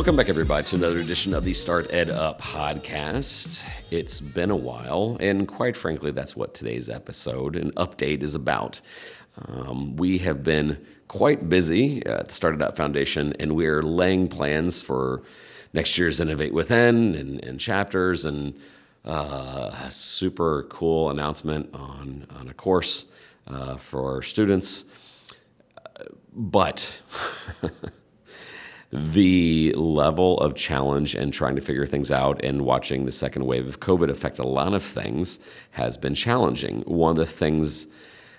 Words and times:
Welcome 0.00 0.16
back, 0.16 0.30
everybody, 0.30 0.64
to 0.68 0.76
another 0.76 0.96
edition 0.96 1.34
of 1.34 1.44
the 1.44 1.52
StartEdUp 1.52 2.38
podcast. 2.38 3.62
It's 3.90 4.18
been 4.18 4.50
a 4.50 4.56
while, 4.56 5.18
and 5.20 5.46
quite 5.46 5.76
frankly, 5.76 6.10
that's 6.10 6.34
what 6.34 6.54
today's 6.54 6.88
episode 6.88 7.54
and 7.54 7.74
update 7.74 8.22
is 8.22 8.34
about. 8.34 8.80
Um, 9.46 9.96
we 9.96 10.16
have 10.16 10.42
been 10.42 10.82
quite 11.08 11.50
busy 11.50 12.02
at 12.06 12.28
the 12.28 12.32
StartEdUp 12.32 12.76
Foundation, 12.76 13.34
and 13.38 13.54
we're 13.54 13.82
laying 13.82 14.28
plans 14.28 14.80
for 14.80 15.22
next 15.74 15.98
year's 15.98 16.18
Innovate 16.18 16.54
Within 16.54 17.14
and, 17.14 17.44
and 17.44 17.60
chapters, 17.60 18.24
and 18.24 18.58
uh, 19.04 19.70
a 19.84 19.90
super 19.90 20.62
cool 20.70 21.10
announcement 21.10 21.74
on, 21.74 22.26
on 22.36 22.48
a 22.48 22.54
course 22.54 23.04
uh, 23.46 23.76
for 23.76 24.22
students. 24.22 24.86
But 26.32 26.90
the 28.92 29.72
level 29.74 30.38
of 30.38 30.54
challenge 30.56 31.14
and 31.14 31.32
trying 31.32 31.54
to 31.54 31.62
figure 31.62 31.86
things 31.86 32.10
out 32.10 32.42
and 32.44 32.62
watching 32.62 33.04
the 33.04 33.12
second 33.12 33.46
wave 33.46 33.68
of 33.68 33.78
COVID 33.78 34.10
affect 34.10 34.38
a 34.38 34.46
lot 34.46 34.74
of 34.74 34.82
things 34.82 35.38
has 35.72 35.96
been 35.96 36.14
challenging. 36.14 36.80
One 36.82 37.12
of 37.12 37.16
the 37.16 37.26
things 37.26 37.86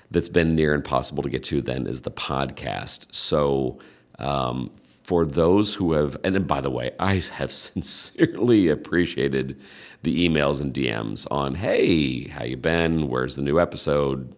that's 0.09 0.29
been 0.29 0.55
near 0.55 0.73
impossible 0.73 1.23
to 1.23 1.29
get 1.29 1.43
to 1.45 1.61
then 1.61 1.87
is 1.87 2.01
the 2.01 2.11
podcast. 2.11 3.13
So, 3.13 3.79
um, 4.19 4.71
for 5.03 5.25
those 5.25 5.73
who 5.73 5.93
have, 5.93 6.15
and 6.23 6.45
by 6.47 6.61
the 6.61 6.69
way, 6.69 6.91
I 6.99 7.15
have 7.33 7.51
sincerely 7.51 8.67
appreciated 8.67 9.59
the 10.03 10.27
emails 10.27 10.61
and 10.61 10.73
DMs 10.73 11.27
on, 11.31 11.55
hey, 11.55 12.27
how 12.27 12.43
you 12.43 12.57
been? 12.57 13.07
Where's 13.07 13.35
the 13.35 13.41
new 13.41 13.59
episode? 13.59 14.35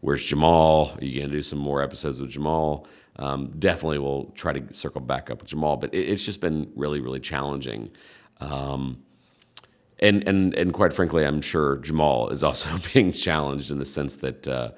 Where's 0.00 0.24
Jamal? 0.24 0.96
Are 0.98 1.04
you 1.04 1.20
gonna 1.20 1.32
do 1.32 1.42
some 1.42 1.58
more 1.58 1.82
episodes 1.82 2.20
with 2.20 2.30
Jamal? 2.30 2.86
Um, 3.16 3.52
definitely 3.58 3.98
will 3.98 4.32
try 4.34 4.52
to 4.52 4.74
circle 4.74 5.00
back 5.00 5.30
up 5.30 5.40
with 5.40 5.50
Jamal, 5.50 5.76
but 5.76 5.92
it, 5.92 6.08
it's 6.08 6.24
just 6.24 6.40
been 6.40 6.70
really, 6.74 7.00
really 7.00 7.20
challenging. 7.20 7.90
Um, 8.40 9.02
and 9.98 10.26
and 10.26 10.54
and 10.54 10.72
quite 10.72 10.92
frankly, 10.92 11.24
I'm 11.24 11.42
sure 11.42 11.76
Jamal 11.78 12.30
is 12.30 12.42
also 12.42 12.78
being 12.94 13.12
challenged 13.12 13.70
in 13.70 13.78
the 13.78 13.84
sense 13.84 14.16
that 14.16 14.48
uh, 14.48 14.70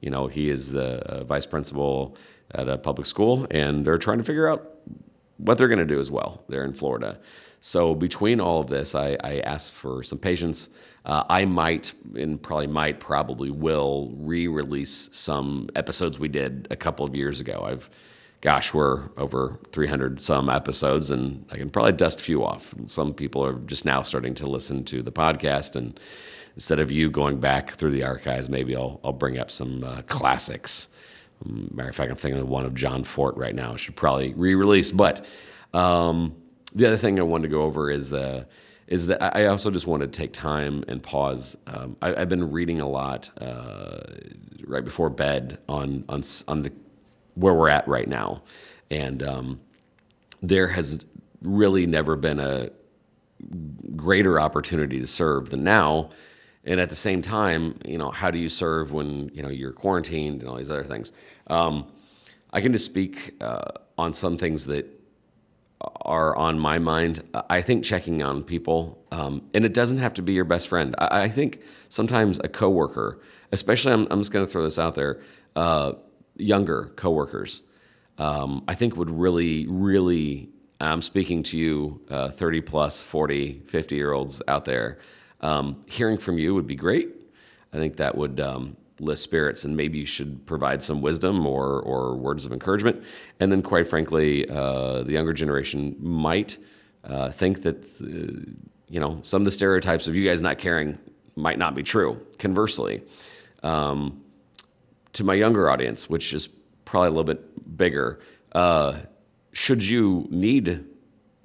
you 0.00 0.10
know 0.10 0.26
he 0.26 0.50
is 0.50 0.72
the 0.72 0.98
uh, 1.06 1.24
vice 1.24 1.46
principal 1.46 2.16
at 2.52 2.68
a 2.68 2.76
public 2.78 3.06
school, 3.06 3.46
and 3.50 3.84
they're 3.84 3.98
trying 3.98 4.18
to 4.18 4.24
figure 4.24 4.46
out 4.46 4.72
what 5.38 5.58
they're 5.58 5.68
going 5.68 5.78
to 5.78 5.84
do 5.84 6.00
as 6.00 6.10
well. 6.10 6.44
They're 6.48 6.64
in 6.64 6.72
Florida, 6.72 7.18
so 7.66 7.96
between 7.96 8.40
all 8.40 8.60
of 8.60 8.68
this, 8.68 8.94
I, 8.94 9.16
I 9.24 9.40
asked 9.40 9.72
for 9.72 10.04
some 10.04 10.18
patience. 10.18 10.68
Uh, 11.04 11.24
I 11.28 11.44
might, 11.46 11.92
and 12.14 12.40
probably 12.40 12.68
might, 12.68 13.00
probably 13.00 13.50
will 13.50 14.12
re-release 14.16 15.08
some 15.10 15.68
episodes 15.74 16.18
we 16.18 16.28
did 16.28 16.68
a 16.70 16.76
couple 16.76 17.04
of 17.04 17.16
years 17.16 17.40
ago. 17.40 17.64
I've, 17.66 17.90
gosh, 18.40 18.72
we're 18.72 19.08
over 19.16 19.58
300 19.72 20.20
some 20.20 20.48
episodes, 20.48 21.10
and 21.10 21.44
I 21.50 21.56
can 21.56 21.68
probably 21.68 21.90
dust 21.90 22.20
a 22.20 22.22
few 22.22 22.44
off. 22.44 22.72
Some 22.86 23.12
people 23.12 23.44
are 23.44 23.54
just 23.54 23.84
now 23.84 24.04
starting 24.04 24.34
to 24.34 24.46
listen 24.48 24.84
to 24.84 25.02
the 25.02 25.10
podcast, 25.10 25.74
and 25.74 25.98
instead 26.54 26.78
of 26.78 26.92
you 26.92 27.10
going 27.10 27.40
back 27.40 27.72
through 27.74 27.90
the 27.90 28.04
archives, 28.04 28.48
maybe 28.48 28.76
I'll 28.76 29.00
I'll 29.02 29.12
bring 29.12 29.38
up 29.38 29.50
some 29.50 29.82
uh, 29.82 30.02
classics. 30.02 30.88
Matter 31.72 31.90
of 31.90 31.96
fact, 31.96 32.10
I'm 32.10 32.16
thinking 32.16 32.40
of 32.40 32.48
one 32.48 32.64
of 32.64 32.74
John 32.74 33.04
Fort 33.04 33.36
right 33.36 33.54
now. 33.54 33.74
I 33.74 33.76
should 33.76 33.96
probably 33.96 34.34
re-release, 34.34 34.90
but. 34.90 35.26
Um, 35.74 36.34
the 36.76 36.86
other 36.86 36.96
thing 36.96 37.18
I 37.18 37.22
wanted 37.22 37.44
to 37.44 37.48
go 37.48 37.62
over 37.62 37.90
is 37.90 38.12
uh, 38.12 38.44
is 38.86 39.08
that 39.08 39.36
I 39.36 39.46
also 39.46 39.70
just 39.70 39.86
want 39.86 40.02
to 40.02 40.06
take 40.06 40.32
time 40.32 40.84
and 40.86 41.02
pause. 41.02 41.56
Um, 41.66 41.96
I, 42.00 42.20
have 42.20 42.28
been 42.28 42.52
reading 42.52 42.80
a 42.80 42.88
lot 42.88 43.30
uh, 43.40 44.00
right 44.66 44.84
before 44.84 45.08
bed 45.08 45.58
on 45.68 46.04
on 46.08 46.22
on 46.46 46.62
the 46.62 46.72
where 47.34 47.54
we're 47.54 47.70
at 47.70 47.88
right 47.88 48.06
now, 48.06 48.42
and 48.90 49.22
um, 49.22 49.60
there 50.42 50.68
has 50.68 51.06
really 51.42 51.86
never 51.86 52.14
been 52.14 52.38
a 52.38 52.70
greater 53.96 54.38
opportunity 54.38 55.00
to 55.00 55.06
serve 55.06 55.50
than 55.50 55.64
now. 55.64 56.10
And 56.66 56.80
at 56.80 56.90
the 56.90 56.96
same 56.96 57.22
time, 57.22 57.78
you 57.84 57.96
know, 57.96 58.10
how 58.10 58.30
do 58.30 58.38
you 58.38 58.48
serve 58.48 58.92
when 58.92 59.30
you 59.32 59.42
know 59.42 59.48
you're 59.48 59.72
quarantined 59.72 60.40
and 60.40 60.50
all 60.50 60.56
these 60.56 60.70
other 60.70 60.84
things? 60.84 61.12
Um, 61.46 61.86
I 62.52 62.60
can 62.60 62.72
just 62.72 62.84
speak 62.84 63.34
uh, 63.40 63.70
on 63.96 64.12
some 64.14 64.36
things 64.36 64.66
that 64.66 64.86
are 65.80 66.34
on 66.36 66.58
my 66.58 66.78
mind. 66.78 67.22
I 67.48 67.60
think 67.60 67.84
checking 67.84 68.22
on 68.22 68.42
people, 68.42 69.04
um, 69.12 69.42
and 69.54 69.64
it 69.64 69.74
doesn't 69.74 69.98
have 69.98 70.14
to 70.14 70.22
be 70.22 70.32
your 70.32 70.44
best 70.44 70.68
friend. 70.68 70.94
I, 70.98 71.24
I 71.24 71.28
think 71.28 71.60
sometimes 71.88 72.40
a 72.42 72.48
coworker, 72.48 73.20
especially 73.52 73.92
I'm, 73.92 74.06
I'm 74.10 74.20
just 74.20 74.32
going 74.32 74.44
to 74.44 74.50
throw 74.50 74.62
this 74.62 74.78
out 74.78 74.94
there, 74.94 75.20
uh, 75.54 75.92
younger 76.36 76.92
coworkers, 76.96 77.62
um, 78.18 78.64
I 78.66 78.74
think 78.74 78.96
would 78.96 79.10
really, 79.10 79.66
really. 79.68 80.50
I'm 80.78 81.00
speaking 81.00 81.42
to 81.44 81.56
you, 81.56 82.02
uh, 82.10 82.28
30 82.30 82.60
plus, 82.60 83.00
40, 83.00 83.62
50 83.66 83.94
year 83.94 84.12
olds 84.12 84.42
out 84.46 84.66
there. 84.66 84.98
Um, 85.40 85.84
hearing 85.86 86.18
from 86.18 86.38
you 86.38 86.54
would 86.54 86.66
be 86.66 86.76
great. 86.76 87.10
I 87.72 87.76
think 87.76 87.96
that 87.96 88.16
would 88.16 88.40
um, 88.40 88.76
lift 89.00 89.20
spirits, 89.20 89.64
and 89.64 89.76
maybe 89.76 89.98
you 89.98 90.06
should 90.06 90.46
provide 90.46 90.82
some 90.82 91.02
wisdom 91.02 91.46
or 91.46 91.80
or 91.80 92.16
words 92.16 92.44
of 92.46 92.52
encouragement. 92.52 93.02
And 93.40 93.52
then, 93.52 93.62
quite 93.62 93.88
frankly, 93.88 94.48
uh, 94.48 95.02
the 95.02 95.12
younger 95.12 95.32
generation 95.32 95.96
might 95.98 96.58
uh, 97.04 97.30
think 97.30 97.62
that 97.62 97.84
uh, 98.00 98.50
you 98.88 99.00
know 99.00 99.20
some 99.22 99.42
of 99.42 99.44
the 99.44 99.50
stereotypes 99.50 100.08
of 100.08 100.16
you 100.16 100.24
guys 100.26 100.40
not 100.40 100.58
caring 100.58 100.98
might 101.34 101.58
not 101.58 101.74
be 101.74 101.82
true. 101.82 102.20
Conversely, 102.38 103.02
um, 103.62 104.22
to 105.12 105.24
my 105.24 105.34
younger 105.34 105.68
audience, 105.70 106.08
which 106.08 106.32
is 106.32 106.48
probably 106.84 107.08
a 107.08 107.10
little 107.10 107.24
bit 107.24 107.76
bigger, 107.76 108.20
uh, 108.52 109.00
should 109.52 109.82
you 109.82 110.26
need 110.30 110.84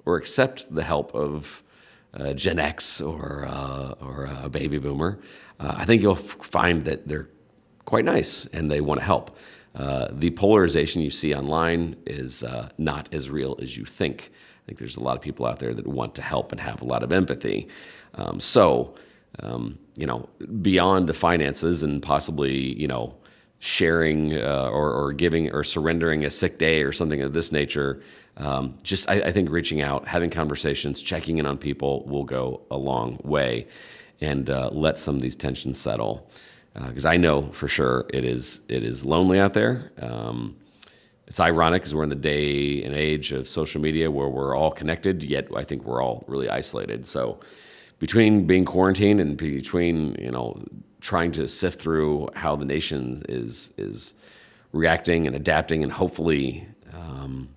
or 0.04 0.16
accept 0.16 0.74
the 0.74 0.82
help 0.82 1.14
of 1.14 1.62
uh, 2.14 2.32
Gen 2.32 2.58
X 2.58 3.00
or 3.00 3.46
uh, 3.46 3.94
or 4.00 4.28
a 4.42 4.48
baby 4.48 4.78
boomer, 4.78 5.18
uh, 5.60 5.74
I 5.76 5.84
think 5.84 6.02
you'll 6.02 6.16
find 6.16 6.84
that 6.84 7.08
they're 7.08 7.28
quite 7.84 8.04
nice 8.04 8.46
and 8.46 8.70
they 8.70 8.80
want 8.80 9.00
to 9.00 9.04
help. 9.04 9.36
Uh, 9.74 10.08
the 10.10 10.30
polarization 10.30 11.00
you 11.00 11.10
see 11.10 11.34
online 11.34 11.96
is 12.06 12.44
uh, 12.44 12.68
not 12.76 13.12
as 13.12 13.30
real 13.30 13.58
as 13.62 13.76
you 13.76 13.84
think. 13.84 14.30
I 14.32 14.66
think 14.66 14.78
there's 14.78 14.96
a 14.96 15.02
lot 15.02 15.16
of 15.16 15.22
people 15.22 15.46
out 15.46 15.58
there 15.58 15.74
that 15.74 15.86
want 15.86 16.14
to 16.16 16.22
help 16.22 16.52
and 16.52 16.60
have 16.60 16.82
a 16.82 16.84
lot 16.84 17.02
of 17.02 17.12
empathy. 17.12 17.68
Um, 18.14 18.38
so, 18.38 18.94
um, 19.40 19.78
you 19.96 20.06
know, 20.06 20.28
beyond 20.60 21.08
the 21.08 21.14
finances 21.14 21.82
and 21.82 22.02
possibly, 22.02 22.78
you 22.78 22.86
know, 22.86 23.14
sharing 23.62 24.36
uh, 24.36 24.68
or, 24.72 24.92
or, 24.92 25.12
giving 25.12 25.48
or 25.52 25.62
surrendering 25.62 26.24
a 26.24 26.30
sick 26.30 26.58
day 26.58 26.82
or 26.82 26.90
something 26.90 27.22
of 27.22 27.32
this 27.32 27.52
nature, 27.52 28.02
um, 28.36 28.76
just 28.82 29.08
I, 29.08 29.20
I, 29.20 29.30
think 29.30 29.50
reaching 29.50 29.80
out, 29.80 30.08
having 30.08 30.30
conversations, 30.30 31.00
checking 31.00 31.38
in 31.38 31.46
on 31.46 31.58
people 31.58 32.04
will 32.06 32.24
go 32.24 32.62
a 32.72 32.76
long 32.76 33.20
way 33.22 33.68
and 34.20 34.50
uh, 34.50 34.68
let 34.72 34.98
some 34.98 35.14
of 35.14 35.22
these 35.22 35.36
tensions 35.36 35.78
settle 35.78 36.28
because 36.74 37.06
uh, 37.06 37.10
I 37.10 37.16
know 37.18 37.52
for 37.52 37.68
sure 37.68 38.06
it 38.12 38.24
is 38.24 38.62
it 38.68 38.82
is 38.82 39.04
lonely 39.04 39.38
out 39.38 39.54
there. 39.54 39.92
Um, 40.00 40.56
it's 41.28 41.38
ironic 41.38 41.82
because 41.82 41.94
we're 41.94 42.02
in 42.02 42.08
the 42.08 42.16
day 42.16 42.82
and 42.82 42.96
age 42.96 43.30
of 43.30 43.46
social 43.46 43.80
media 43.80 44.10
where 44.10 44.28
we're 44.28 44.56
all 44.56 44.72
connected, 44.72 45.22
yet 45.22 45.46
I 45.54 45.62
think 45.62 45.84
we're 45.84 46.02
all 46.02 46.24
really 46.26 46.50
isolated. 46.50 47.06
So 47.06 47.38
between 48.00 48.44
being 48.44 48.64
quarantined 48.64 49.20
and 49.20 49.36
between 49.36 50.16
you 50.18 50.32
know 50.32 50.60
trying 51.02 51.32
to 51.32 51.48
sift 51.48 51.80
through 51.80 52.28
how 52.34 52.56
the 52.56 52.64
nation 52.64 53.22
is 53.28 53.74
is 53.76 54.14
reacting 54.72 55.26
and 55.26 55.36
adapting 55.36 55.82
and 55.82 55.92
hopefully 55.92 56.66
um, 56.94 57.48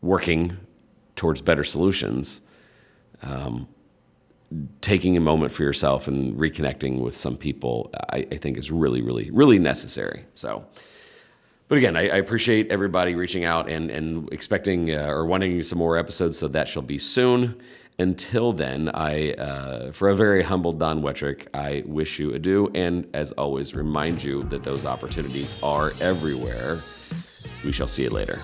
working 0.00 0.56
towards 1.14 1.40
better 1.40 1.62
solutions. 1.62 2.40
Um, 3.22 3.68
taking 4.80 5.16
a 5.16 5.20
moment 5.20 5.52
for 5.52 5.62
yourself 5.62 6.08
and 6.08 6.34
reconnecting 6.38 7.00
with 7.00 7.14
some 7.14 7.36
people, 7.36 7.90
I, 8.10 8.26
I 8.32 8.36
think 8.38 8.56
is 8.56 8.70
really, 8.70 9.02
really, 9.02 9.30
really 9.30 9.58
necessary. 9.58 10.24
So, 10.34 10.64
but 11.68 11.76
again, 11.76 11.96
I, 11.96 12.08
I 12.08 12.16
appreciate 12.16 12.70
everybody 12.70 13.14
reaching 13.14 13.44
out 13.44 13.68
and, 13.68 13.90
and 13.90 14.32
expecting 14.32 14.90
uh, 14.90 15.08
or 15.08 15.26
wanting 15.26 15.62
some 15.62 15.78
more 15.78 15.98
episodes, 15.98 16.38
so 16.38 16.48
that 16.48 16.66
shall 16.66 16.82
be 16.82 16.96
soon. 16.96 17.60
Until 18.00 18.52
then, 18.52 18.88
I, 18.94 19.32
uh, 19.32 19.90
for 19.90 20.08
a 20.08 20.14
very 20.14 20.44
humble 20.44 20.72
Don 20.72 21.02
Wettrick, 21.02 21.48
I 21.52 21.82
wish 21.84 22.20
you 22.20 22.32
adieu, 22.32 22.70
and 22.72 23.08
as 23.12 23.32
always, 23.32 23.74
remind 23.74 24.22
you 24.22 24.44
that 24.44 24.62
those 24.62 24.86
opportunities 24.86 25.56
are 25.64 25.90
everywhere. 26.00 26.78
We 27.64 27.72
shall 27.72 27.88
see 27.88 28.04
you 28.04 28.10
later. 28.10 28.38